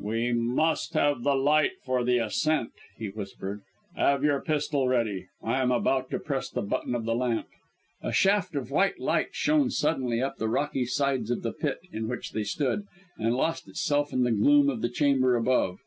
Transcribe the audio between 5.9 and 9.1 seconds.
to press the button of the lamp." A shaft of white